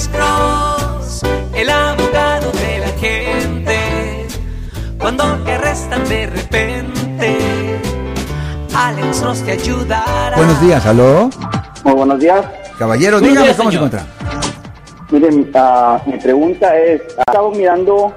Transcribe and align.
Alex 0.00 0.08
Cross, 0.16 1.22
el 1.54 1.68
abogado 1.68 2.50
de 2.52 2.78
la 2.78 2.88
gente. 2.98 4.26
Cuando 4.98 5.24
te 5.44 5.52
arrestan 5.52 6.08
de 6.08 6.26
repente, 6.26 7.38
Alex 8.74 9.20
Cross 9.20 9.42
te 9.42 9.52
ayudará. 9.52 10.36
Buenos 10.38 10.58
días, 10.62 10.86
aló. 10.86 11.28
Muy 11.84 11.92
buenos 11.92 12.18
días. 12.18 12.46
Caballero, 12.78 13.18
Buenos 13.18 13.28
dígame 13.28 13.46
días, 13.48 13.56
cómo 13.58 13.70
se 13.70 13.76
señor. 13.76 13.90
encuentra. 13.92 15.06
Miren, 15.10 15.50
ah, 15.54 16.00
mi 16.06 16.16
pregunta 16.16 16.78
es, 16.78 17.02
he 17.02 17.20
estado 17.20 17.50
mirando 17.50 18.14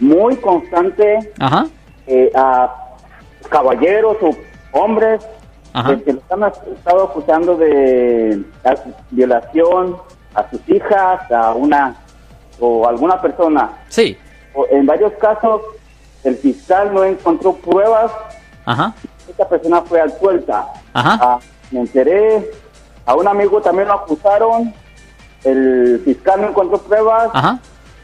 muy 0.00 0.36
constante 0.36 1.32
Ajá. 1.38 1.66
eh, 2.08 2.30
a 2.34 2.74
caballeros 3.48 4.18
o 4.20 4.36
hombres 4.78 5.22
Ajá. 5.72 5.96
que, 5.96 6.02
que 6.02 6.12
los 6.12 6.22
han 6.30 6.42
estado 6.76 7.04
acusando 7.04 7.56
de 7.56 8.42
violación 9.12 9.96
a 10.34 10.48
sus 10.50 10.60
hijas, 10.68 11.30
a 11.30 11.52
una 11.52 11.96
o 12.58 12.86
alguna 12.86 13.20
persona. 13.20 13.70
Sí. 13.88 14.16
O 14.54 14.66
en 14.70 14.86
varios 14.86 15.12
casos, 15.14 15.62
el 16.24 16.36
fiscal 16.36 16.92
no 16.92 17.04
encontró 17.04 17.54
pruebas, 17.54 18.12
Ajá. 18.64 18.94
esta 19.28 19.48
persona 19.48 19.82
fue 19.82 20.00
absuelta. 20.00 20.68
Ajá. 20.92 21.18
Ah, 21.20 21.38
me 21.70 21.80
enteré, 21.80 22.50
a 23.06 23.14
un 23.14 23.26
amigo 23.26 23.60
también 23.60 23.88
lo 23.88 23.94
acusaron, 23.94 24.74
el 25.44 26.02
fiscal 26.04 26.40
no 26.42 26.48
encontró 26.48 26.78
pruebas. 26.78 27.30
Ajá. 27.32 27.58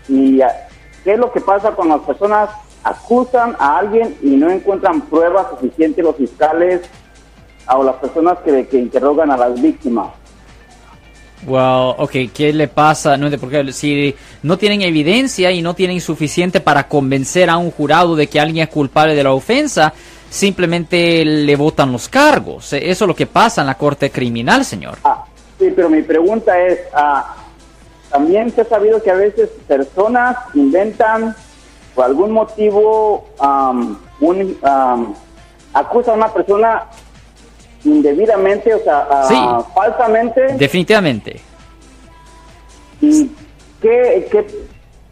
¿Y 0.09 0.41
ah, 0.41 0.69
qué 1.05 1.13
es 1.15 1.19
lo 1.19 1.31
que 1.33 1.41
pasa 1.41 1.73
cuando 1.73 1.97
las 1.99 2.07
personas 2.07 2.51
acusan 2.85 3.57
a 3.59 3.79
alguien 3.79 4.17
y 4.23 4.37
no 4.37 4.49
encuentran 4.49 5.01
pruebas 5.03 5.49
suficientes 5.51 6.05
los 6.05 6.17
fiscales 6.17 6.83
o 7.69 7.83
las 7.83 7.97
personas 7.97 8.39
que, 8.45 8.67
que 8.69 8.79
interrogan 8.79 9.31
a 9.31 9.37
las 9.37 9.61
víctimas? 9.61 10.09
Well, 11.45 11.95
ok, 11.99 12.13
¿qué 12.33 12.53
le 12.53 12.69
pasa? 12.69 13.17
No, 13.17 13.31
porque 13.39 13.73
si 13.73 14.15
no 14.43 14.57
tienen 14.57 14.83
evidencia 14.83 15.51
y 15.51 15.61
no 15.61 15.75
tienen 15.75 16.01
suficiente 16.01 16.61
para 16.61 16.89
convencer 16.89 17.51
a 17.51 17.57
un 17.59 17.71
jurado 17.71 18.17
de 18.17 18.27
que 18.27 18.41
alguien 18.41 18.65
es 18.65 18.73
culpable 18.73 19.15
de 19.15 19.23
la 19.23 19.33
ofensa, 19.33 19.93
simplemente 20.31 21.25
le 21.25 21.57
votan 21.57 21.93
los 21.93 22.09
cargos. 22.09 22.73
Eh, 22.73 22.91
Eso 22.91 23.05
es 23.05 23.09
lo 23.09 23.15
que 23.15 23.27
pasa 23.27 23.61
en 23.61 23.67
la 23.67 23.75
corte 23.77 24.11
criminal, 24.11 24.65
señor. 24.65 24.99
Ah, 25.05 25.25
sí, 25.59 25.73
pero 25.75 25.89
mi 25.91 26.03
pregunta 26.03 26.61
es, 26.61 26.81
ah, 26.95 27.37
también 28.11 28.51
se 28.51 28.63
ha 28.63 28.65
sabido 28.65 29.03
que 29.03 29.11
a 29.11 29.17
veces 29.17 29.51
personas 29.69 30.37
inventan 30.55 31.35
por 31.95 32.05
algún 32.07 32.31
motivo, 32.31 33.27
am, 33.39 33.99
un, 34.21 34.57
am, 34.63 35.15
acusan 35.73 36.15
a 36.15 36.17
una 36.17 36.33
persona 36.33 36.85
indebidamente, 37.87 38.75
o 38.75 38.81
sea, 38.83 39.07
Sí. 39.29 39.35
falsamente. 39.75 40.55
Definitivamente. 40.59 41.41
¿Y 43.01 43.31
qué, 43.81 44.29
qué- 44.31 44.47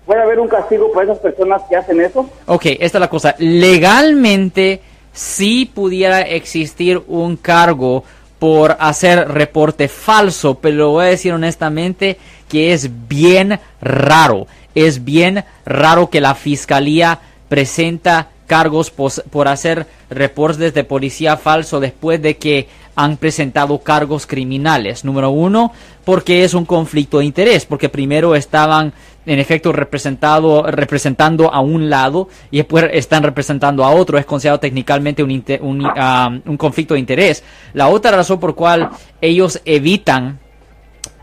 puede 0.06 0.22
haber 0.22 0.38
un 0.40 0.48
castigo 0.48 0.90
para 0.92 1.04
esas 1.04 1.18
personas 1.18 1.62
que 1.68 1.76
hacen 1.76 2.00
eso? 2.00 2.28
Ok, 2.46 2.66
esta 2.80 2.98
es 2.98 3.00
la 3.00 3.08
cosa. 3.08 3.34
Legalmente 3.38 4.82
sí 5.12 5.70
pudiera 5.72 6.20
existir 6.22 7.02
un 7.08 7.36
cargo 7.36 8.04
por 8.38 8.76
hacer 8.80 9.28
reporte 9.28 9.88
falso, 9.88 10.56
pero 10.56 10.76
lo 10.76 10.90
voy 10.90 11.06
a 11.06 11.08
decir 11.08 11.32
honestamente 11.32 12.18
que 12.48 12.72
es 12.72 12.90
bien 13.08 13.58
raro. 13.80 14.46
Es 14.74 15.04
bien 15.04 15.44
raro 15.64 16.10
que 16.10 16.20
la 16.20 16.34
fiscalía 16.34 17.20
presenta 17.48 18.28
cargos 18.46 18.90
por 18.90 19.48
hacer 19.48 19.86
reportes 20.10 20.74
de 20.74 20.84
policía 20.84 21.36
falso 21.36 21.80
después 21.80 22.20
de 22.20 22.36
que 22.36 22.68
han 22.96 23.16
presentado 23.16 23.78
cargos 23.78 24.26
criminales. 24.26 25.04
Número 25.04 25.30
uno, 25.30 25.72
porque 26.04 26.44
es 26.44 26.54
un 26.54 26.64
conflicto 26.64 27.18
de 27.18 27.24
interés, 27.24 27.66
porque 27.66 27.88
primero 27.88 28.34
estaban 28.34 28.92
en 29.26 29.38
efecto 29.38 29.72
representado, 29.72 30.62
representando 30.64 31.52
a 31.52 31.60
un 31.60 31.88
lado 31.88 32.28
y 32.50 32.58
después 32.58 32.86
están 32.92 33.22
representando 33.22 33.84
a 33.84 33.90
otro. 33.90 34.18
Es 34.18 34.26
considerado 34.26 34.60
técnicamente 34.60 35.22
un, 35.22 35.30
inte- 35.30 35.60
un, 35.60 36.56
conflicto 36.56 36.94
de 36.94 37.00
interés. 37.00 37.42
La 37.72 37.88
otra 37.88 38.12
razón 38.12 38.38
por 38.38 38.54
cual 38.54 38.90
ellos 39.20 39.60
evitan 39.64 40.38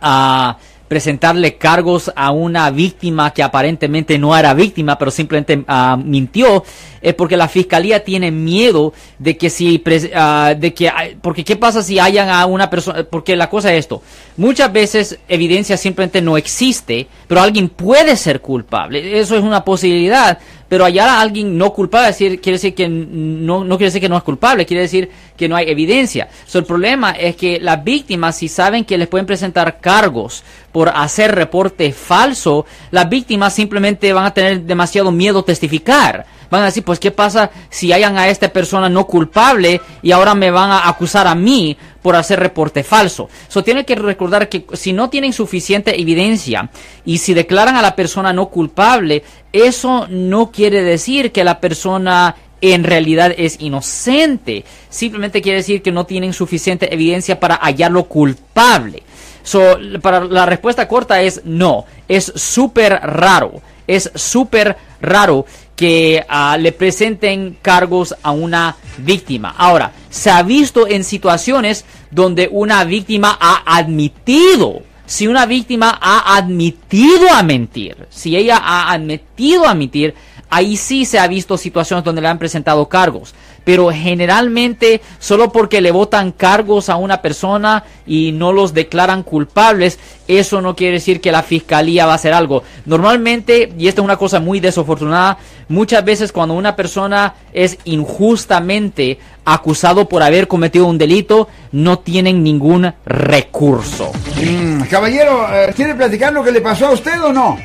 a 0.02 0.58
presentarle 0.92 1.56
cargos 1.56 2.12
a 2.18 2.32
una 2.32 2.70
víctima 2.70 3.32
que 3.32 3.42
aparentemente 3.42 4.20
no 4.20 4.36
era 4.36 4.54
víctima, 4.54 4.98
pero 4.98 5.10
simplemente 5.10 5.64
ah, 5.66 5.98
mintió, 5.98 6.66
es 7.02 7.14
porque 7.14 7.38
la 7.38 7.48
fiscalía 7.48 8.04
tiene 8.04 8.30
miedo 8.30 8.92
de 9.18 9.38
que 9.38 9.50
si, 9.50 9.82
ah, 10.14 10.54
de 10.54 10.74
que, 10.74 10.92
porque 11.22 11.46
qué 11.46 11.56
pasa 11.56 11.82
si 11.82 11.98
hayan 11.98 12.28
a 12.28 12.46
una 12.46 12.70
persona, 12.70 13.06
porque 13.06 13.38
la 13.38 13.50
cosa 13.50 13.72
es 13.72 13.80
esto, 13.80 14.04
muchas 14.36 14.74
veces 14.74 15.18
evidencia 15.30 15.78
simplemente 15.78 16.22
no 16.22 16.36
existe, 16.36 17.08
pero 17.26 17.40
alguien 17.40 17.70
puede 17.70 18.18
ser 18.18 18.42
culpable, 18.42 19.18
eso 19.18 19.38
es 19.38 19.44
una 19.44 19.64
posibilidad, 19.64 20.40
pero 20.72 20.86
hallar 20.86 21.10
a 21.10 21.20
alguien 21.20 21.58
no 21.58 21.74
culpable 21.74 22.16
quiere 22.16 22.54
decir 22.54 22.74
que 22.74 22.88
no, 22.88 23.66
no 23.66 23.76
quiere 23.76 23.90
decir 23.90 24.00
que 24.00 24.08
no 24.08 24.16
es 24.16 24.24
culpable, 24.24 24.66
quiere 24.66 24.84
decir 24.84 25.12
que 25.36 25.50
no 25.50 25.58
hay 25.58 25.70
evidencia. 25.70 26.30
El 26.54 26.64
problema 26.64 27.12
es 27.12 27.36
que 27.36 27.60
las 27.60 27.84
víctimas, 27.84 28.38
si 28.38 28.48
saben 28.48 28.86
que 28.86 28.98
les 28.98 29.10
pueden 29.10 29.26
presentar 29.26 29.82
cargos 29.82 30.46
por 30.72 30.88
hacer 30.88 31.36
reporte 31.36 31.92
falso, 31.92 32.66
las 32.90 33.10
víctimas 33.10 33.54
simplemente 33.54 34.14
van 34.14 34.28
a 34.28 34.34
tener 34.34 34.62
demasiado 34.62 35.12
miedo 35.12 35.40
a 35.40 35.44
testificar. 35.44 36.26
Van 36.52 36.64
a 36.64 36.66
decir, 36.66 36.84
pues, 36.84 37.00
¿qué 37.00 37.12
pasa 37.12 37.50
si 37.70 37.94
hayan 37.94 38.18
a 38.18 38.28
esta 38.28 38.50
persona 38.50 38.90
no 38.90 39.08
culpable 39.08 39.82
y 40.02 40.12
ahora 40.12 40.36
me 40.36 40.52
van 40.52 40.70
a 40.70 40.90
acusar 40.90 41.26
a 41.26 41.34
mí 41.34 41.78
por 42.02 42.16
hacer 42.16 42.40
reporte 42.40 42.84
falso? 42.84 43.30
So, 43.48 43.64
tienen 43.64 43.86
que 43.86 43.96
recordar 43.96 44.50
que 44.50 44.66
si 44.74 44.92
no 44.92 45.10
tienen 45.10 45.32
suficiente 45.32 46.00
evidencia 46.00 46.70
y 47.06 47.20
si 47.20 47.34
declaran 47.34 47.78
a 47.78 47.82
la 47.82 47.96
persona 47.96 48.34
no 48.34 48.50
culpable, 48.50 49.24
eso 49.54 50.08
no 50.10 50.52
quiere 50.52 50.84
decir 50.84 51.32
que 51.32 51.46
la 51.46 51.62
persona 51.62 52.36
en 52.60 52.84
realidad 52.84 53.34
es 53.38 53.60
inocente. 53.60 54.66
Simplemente 54.90 55.42
quiere 55.42 55.60
decir 55.60 55.82
que 55.82 55.92
no 55.92 56.06
tienen 56.06 56.34
suficiente 56.34 56.94
evidencia 56.94 57.40
para 57.40 57.56
hallarlo 57.56 58.04
culpable. 58.04 59.04
So, 59.44 59.78
para 60.02 60.26
la 60.26 60.46
respuesta 60.46 60.88
corta 60.88 61.22
es 61.22 61.42
no. 61.46 61.86
Es 62.08 62.32
súper 62.36 62.94
raro. 63.02 63.62
Es 63.88 64.12
súper 64.16 64.78
raro 65.02 65.46
que 65.82 66.24
ah, 66.30 66.58
le 66.60 66.74
presenten 66.74 67.58
cargos 67.60 68.14
a 68.22 68.30
una 68.30 68.76
víctima. 69.00 69.56
Ahora, 69.58 69.94
se 70.12 70.30
ha 70.30 70.44
visto 70.44 70.88
en 70.88 71.04
situaciones 71.04 71.86
donde 72.12 72.48
una 72.52 72.84
víctima 72.84 73.36
ha 73.42 73.64
admitido 73.66 74.84
si 75.08 75.28
una 75.28 75.48
víctima 75.48 75.98
ha 76.00 76.38
admitido 76.38 77.28
a 77.34 77.42
mentir, 77.42 78.08
si 78.12 78.38
ella 78.38 78.62
ha 78.64 78.92
admitido 78.92 79.68
a 79.68 79.74
mentir, 79.74 80.14
ahí 80.52 80.78
sí 80.78 81.04
se 81.04 81.18
ha 81.18 81.28
visto 81.28 81.58
situaciones 81.58 82.06
donde 82.06 82.22
le 82.22 82.28
han 82.28 82.38
presentado 82.38 82.88
cargos. 82.88 83.34
Pero 83.64 83.92
generalmente, 83.92 85.02
solo 85.20 85.52
porque 85.52 85.82
le 85.82 85.92
votan 85.92 86.32
cargos 86.32 86.90
a 86.90 86.96
una 86.96 87.22
persona 87.22 87.84
y 88.08 88.32
no 88.32 88.54
los 88.54 88.74
declaran 88.74 89.24
culpables, 89.24 90.00
eso 90.28 90.62
no 90.62 90.76
quiere 90.76 90.96
decir 90.96 91.22
que 91.22 91.32
la 91.32 91.44
fiscalía 91.44 92.06
va 92.06 92.14
a 92.14 92.16
hacer 92.16 92.34
algo. 92.34 92.64
Normalmente, 92.86 93.72
y 93.78 93.88
esta 93.88 94.02
es 94.02 94.06
una 94.06 94.18
cosa 94.18 94.40
muy 94.40 94.60
desafortunada, 94.60 95.38
muchas 95.68 96.04
veces 96.04 96.32
cuando 96.32 96.56
una 96.56 96.76
persona 96.76 97.36
es 97.54 97.78
injustamente 97.84 99.20
acusado 99.46 100.08
por 100.08 100.24
haber 100.24 100.48
cometido 100.48 100.86
un 100.86 100.98
delito, 100.98 101.48
no 101.72 102.00
tienen 102.00 102.44
ningún 102.44 102.94
recurso. 103.06 104.12
Mm, 104.38 104.84
caballero, 104.84 105.48
eh, 105.54 105.74
¿quiere 105.76 105.96
platicar 105.96 106.34
lo 106.34 106.44
que 106.44 106.52
le 106.52 106.62
pasó 106.62 106.88
a 106.88 106.92
usted 106.92 107.22
o 107.24 107.34
no? 107.34 107.58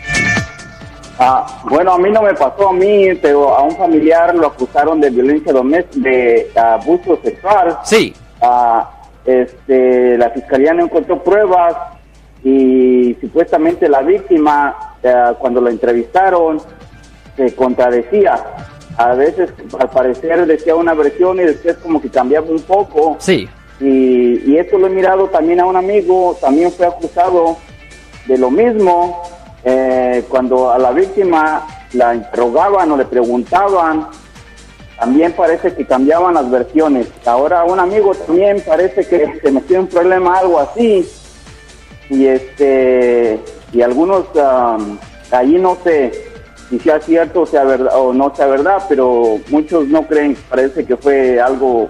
Ah, 1.19 1.47
bueno, 1.65 1.93
a 1.93 1.99
mí 1.99 2.10
no 2.10 2.22
me 2.22 2.34
pasó 2.34 2.69
a 2.69 2.72
mí, 2.72 3.15
pero 3.22 3.54
a 3.56 3.62
un 3.62 3.75
familiar 3.77 4.34
lo 4.34 4.49
acusaron 4.49 5.00
de 5.00 5.09
violencia 5.10 5.53
doméstica, 5.53 6.09
de 6.10 6.50
abuso 6.56 7.19
sexual. 7.22 7.78
Sí, 7.84 8.15
Ah, 8.43 8.91
este, 9.25 10.19
la 10.19 10.28
fiscalía 10.31 10.75
no 10.75 10.84
encontró 10.84 11.22
pruebas 11.25 11.75
y 12.44 13.15
supuestamente 13.21 13.88
la 13.88 14.03
víctima, 14.03 14.94
eh, 15.02 15.14
cuando 15.38 15.61
la 15.62 15.70
entrevistaron, 15.70 16.61
se 17.37 17.55
contradecía. 17.55 18.38
A 18.99 19.14
veces, 19.14 19.50
al 19.79 19.90
parecer, 19.90 20.46
decía 20.46 20.75
una 20.76 20.94
versión 20.94 21.38
y 21.40 21.44
después 21.44 21.76
como 21.79 22.00
que 22.00 22.11
cambiaba 22.11 22.46
un 22.49 22.62
poco. 22.62 23.17
sí. 23.19 23.49
Y, 23.79 24.50
y 24.50 24.56
esto 24.56 24.79
lo 24.79 24.87
he 24.87 24.90
mirado 24.90 25.26
también 25.29 25.61
a 25.61 25.67
un 25.67 25.76
amigo, 25.76 26.35
también 26.40 26.73
fue 26.73 26.87
acusado 26.87 27.58
de 28.26 28.38
lo 28.38 28.50
mismo. 28.50 29.23
Eh, 29.68 30.24
cuando 30.28 30.70
a 30.70 30.78
la 30.78 30.92
víctima 30.92 31.66
la 31.92 32.14
interrogaban 32.14 32.92
o 32.92 32.96
le 32.96 33.04
preguntaban, 33.04 34.06
también 34.96 35.32
parece 35.32 35.74
que 35.74 35.84
cambiaban 35.84 36.34
las 36.34 36.48
versiones. 36.48 37.08
Ahora 37.24 37.64
un 37.64 37.80
amigo 37.80 38.14
también 38.14 38.62
parece 38.64 39.04
que 39.08 39.40
se 39.42 39.50
metió 39.50 39.80
en 39.80 39.88
problema, 39.88 40.38
algo 40.38 40.60
así. 40.60 41.10
Y 42.08 42.26
este 42.26 43.40
y 43.72 43.82
algunos 43.82 44.26
am, 44.36 45.00
ahí 45.32 45.58
no 45.58 45.76
sé 45.82 46.12
si 46.70 46.78
sea 46.78 47.00
cierto 47.00 47.40
o 47.40 47.46
sea 47.46 47.64
verdad 47.64 47.92
o 47.98 48.12
no 48.12 48.32
sea 48.36 48.46
verdad, 48.46 48.84
pero 48.88 49.40
muchos 49.48 49.88
no 49.88 50.06
creen. 50.06 50.36
Parece 50.48 50.86
que 50.86 50.96
fue 50.96 51.40
algo 51.40 51.88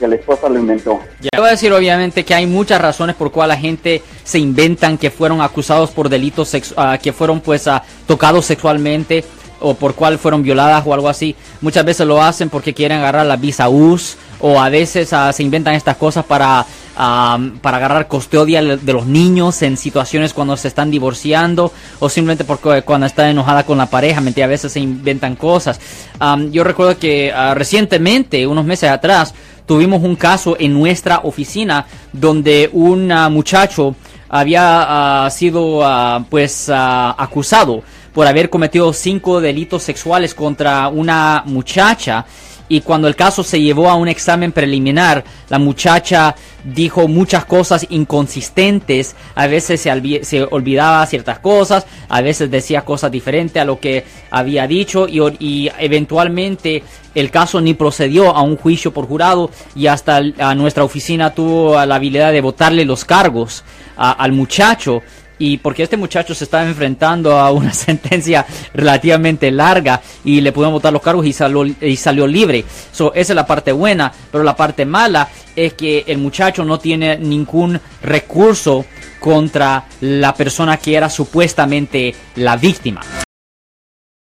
que 0.00 0.08
la 0.08 0.16
esposa 0.16 0.48
lo 0.48 0.58
inventó. 0.58 0.98
Ya 1.20 1.38
voy 1.38 1.48
a 1.48 1.50
decir 1.50 1.72
obviamente 1.72 2.24
que 2.24 2.34
hay 2.34 2.46
muchas 2.46 2.80
razones 2.80 3.14
por 3.14 3.30
cual 3.30 3.50
la 3.50 3.56
gente 3.56 4.02
se 4.24 4.38
inventan 4.38 4.96
que 4.96 5.10
fueron 5.10 5.42
acusados 5.42 5.90
por 5.90 6.08
delitos 6.08 6.56
ah, 6.76 6.98
que 7.00 7.12
fueron 7.12 7.40
pues 7.40 7.68
ah, 7.68 7.82
tocados 8.06 8.46
sexualmente 8.46 9.24
o 9.60 9.74
por 9.74 9.94
cual 9.94 10.18
fueron 10.18 10.42
violadas 10.42 10.82
o 10.86 10.94
algo 10.94 11.08
así. 11.08 11.36
Muchas 11.60 11.84
veces 11.84 12.06
lo 12.06 12.22
hacen 12.22 12.48
porque 12.48 12.74
quieren 12.74 12.98
agarrar 12.98 13.26
la 13.26 13.36
visa 13.36 13.68
US 13.68 14.16
o 14.40 14.58
a 14.58 14.70
veces 14.70 15.12
ah, 15.12 15.32
se 15.32 15.42
inventan 15.42 15.74
estas 15.74 15.96
cosas 15.96 16.24
para 16.24 16.64
ah, 16.96 17.38
para 17.60 17.76
agarrar 17.76 18.08
custodia 18.08 18.62
de 18.62 18.92
los 18.92 19.06
niños 19.06 19.60
en 19.62 19.76
situaciones 19.76 20.32
cuando 20.32 20.56
se 20.56 20.68
están 20.68 20.90
divorciando 20.90 21.72
o 21.98 22.08
simplemente 22.08 22.44
porque 22.44 22.82
cuando 22.82 23.06
están 23.06 23.28
enojada 23.28 23.64
con 23.64 23.78
la 23.78 23.86
pareja, 23.86 24.20
mentira, 24.20 24.46
a 24.46 24.48
veces 24.48 24.72
se 24.72 24.80
inventan 24.80 25.36
cosas. 25.36 25.78
Am, 26.18 26.50
yo 26.50 26.64
recuerdo 26.64 26.98
que 26.98 27.32
ah, 27.32 27.54
recientemente, 27.54 28.46
unos 28.46 28.64
meses 28.64 28.90
atrás, 28.90 29.34
tuvimos 29.70 30.02
un 30.02 30.16
caso 30.16 30.56
en 30.58 30.74
nuestra 30.74 31.20
oficina 31.22 31.86
donde 32.12 32.68
un 32.72 33.12
ah, 33.12 33.28
muchacho 33.28 33.94
había 34.28 34.62
ah, 34.64 35.30
sido 35.30 35.84
ah, 35.84 36.24
pues 36.28 36.68
acusado 36.68 37.84
por 38.12 38.26
haber 38.26 38.50
cometido 38.50 38.92
cinco 38.92 39.40
delitos 39.40 39.84
sexuales 39.84 40.34
contra 40.34 40.88
una 40.88 41.44
muchacha 41.46 42.26
y 42.70 42.82
cuando 42.82 43.08
el 43.08 43.16
caso 43.16 43.42
se 43.42 43.60
llevó 43.60 43.90
a 43.90 43.96
un 43.96 44.06
examen 44.06 44.52
preliminar, 44.52 45.24
la 45.48 45.58
muchacha 45.58 46.36
dijo 46.62 47.08
muchas 47.08 47.44
cosas 47.44 47.84
inconsistentes, 47.90 49.16
a 49.34 49.48
veces 49.48 49.80
se, 49.80 49.90
olvi- 49.90 50.22
se 50.22 50.44
olvidaba 50.44 51.04
ciertas 51.06 51.40
cosas, 51.40 51.84
a 52.08 52.20
veces 52.22 52.48
decía 52.48 52.82
cosas 52.82 53.10
diferentes 53.10 53.60
a 53.60 53.64
lo 53.64 53.80
que 53.80 54.04
había 54.30 54.68
dicho 54.68 55.08
y, 55.08 55.68
eventualmente 55.80 56.84
el 57.16 57.32
caso 57.32 57.60
ni 57.60 57.74
procedió 57.74 58.36
a 58.36 58.42
un 58.42 58.56
juicio 58.56 58.92
por 58.92 59.08
jurado 59.08 59.50
y 59.74 59.88
hasta 59.88 60.22
a 60.38 60.54
nuestra 60.54 60.84
oficina 60.84 61.34
tuvo 61.34 61.84
la 61.84 61.96
habilidad 61.96 62.30
de 62.30 62.40
votarle 62.40 62.84
los 62.84 63.04
cargos 63.04 63.64
al 63.96 64.30
muchacho 64.30 65.02
y 65.40 65.56
porque 65.56 65.82
este 65.82 65.96
muchacho 65.96 66.34
se 66.34 66.44
estaba 66.44 66.64
enfrentando 66.64 67.36
a 67.40 67.50
una 67.50 67.72
sentencia 67.74 68.46
relativamente 68.72 69.50
larga 69.50 70.00
y 70.22 70.40
le 70.40 70.52
pudieron 70.52 70.74
botar 70.74 70.92
los 70.92 71.02
cargos 71.02 71.26
y 71.26 71.32
salió, 71.32 71.64
y 71.64 71.96
salió 71.96 72.28
libre. 72.28 72.64
So, 72.92 73.12
esa 73.14 73.32
es 73.32 73.36
la 73.36 73.46
parte 73.46 73.72
buena, 73.72 74.12
pero 74.30 74.44
la 74.44 74.54
parte 74.54 74.84
mala 74.84 75.28
es 75.56 75.72
que 75.74 76.04
el 76.06 76.18
muchacho 76.18 76.64
no 76.64 76.78
tiene 76.78 77.18
ningún 77.18 77.80
recurso 78.02 78.84
contra 79.18 79.86
la 80.02 80.34
persona 80.34 80.76
que 80.76 80.94
era 80.94 81.08
supuestamente 81.08 82.14
la 82.36 82.56
víctima. 82.56 83.00